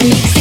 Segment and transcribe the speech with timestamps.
[0.00, 0.31] Mix.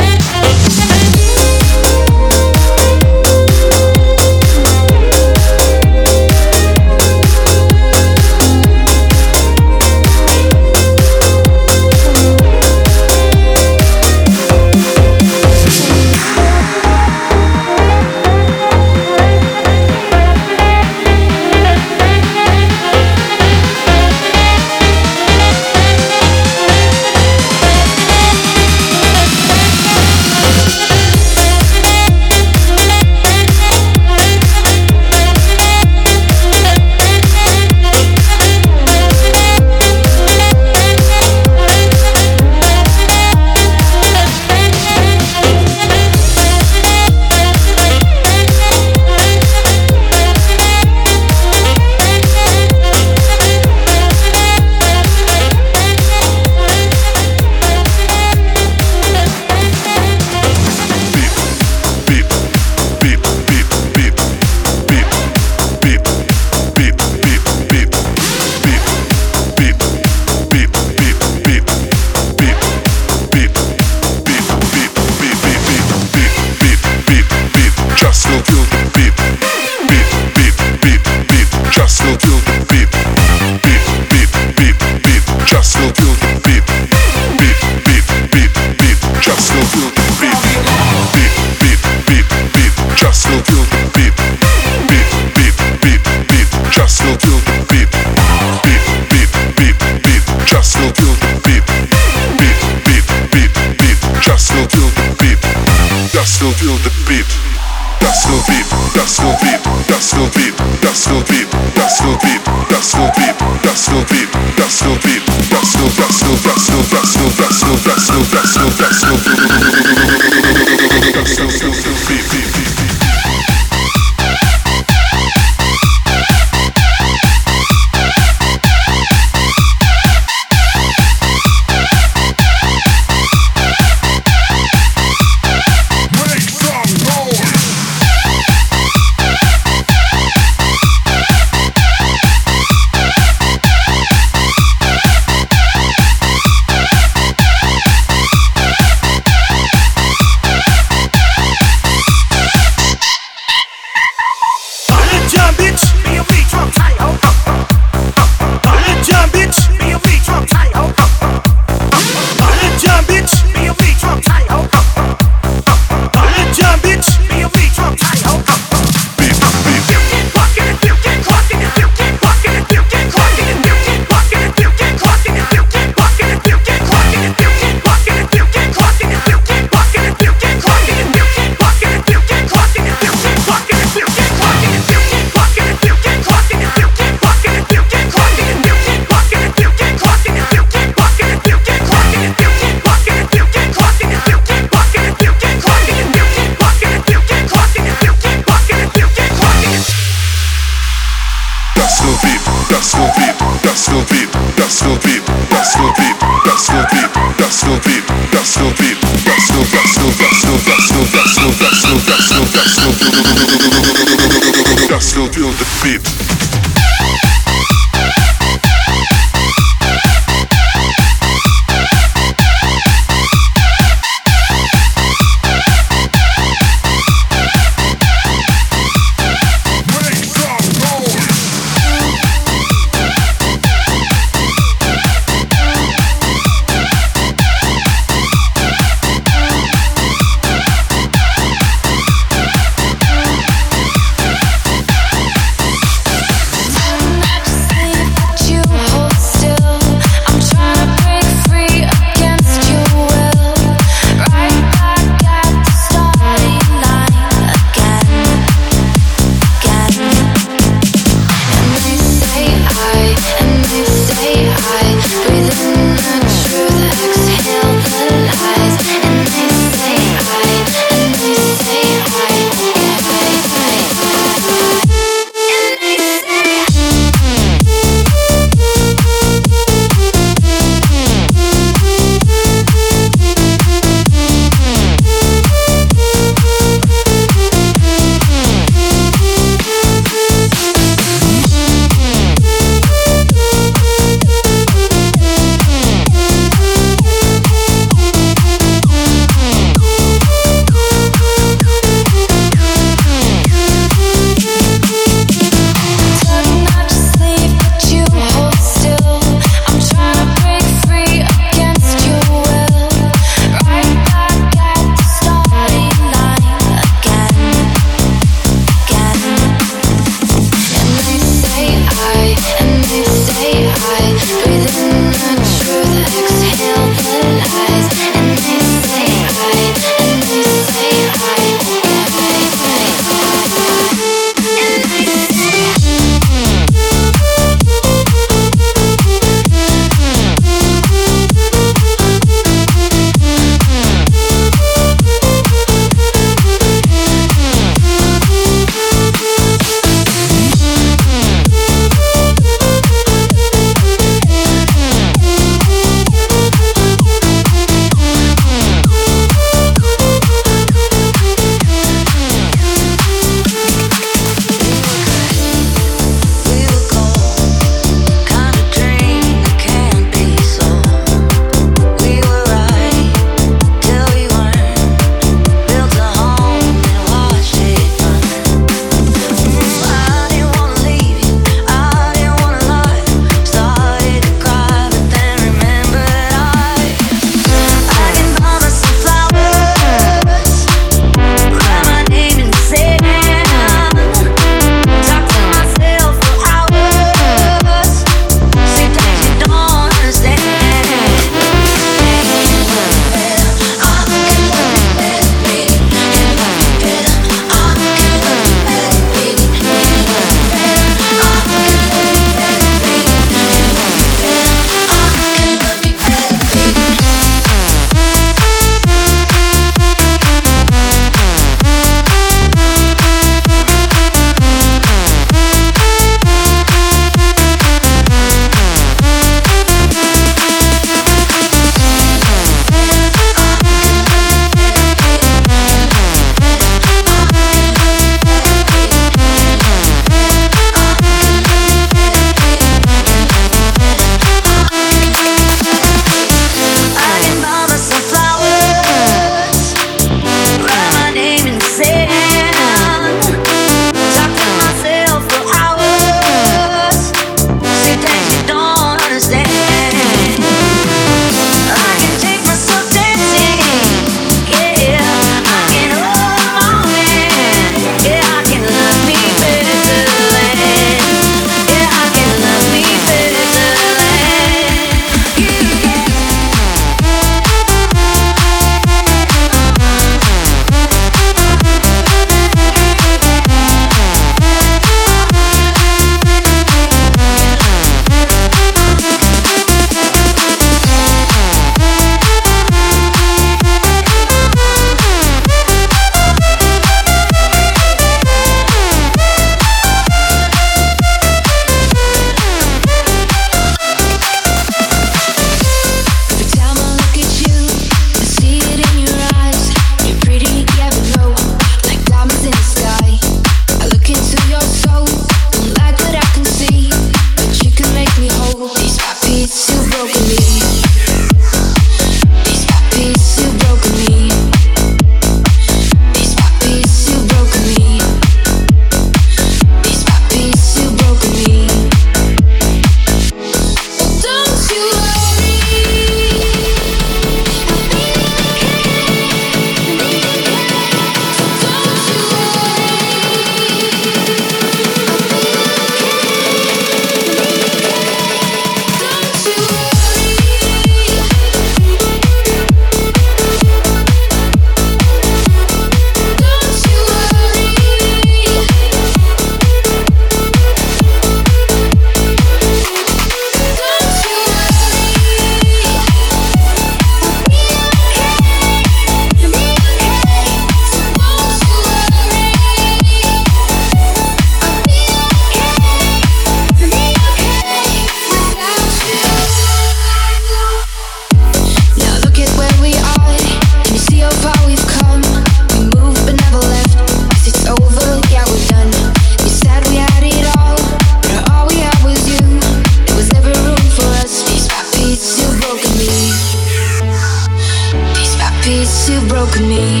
[599.20, 600.00] you've broken me.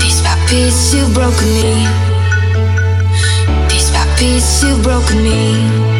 [0.00, 1.86] Piece by piece, you've broken me.
[3.68, 5.95] Piece by piece, you've broken me.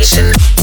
[0.00, 0.59] ignition.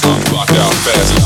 [0.00, 1.21] dance, rock out fast.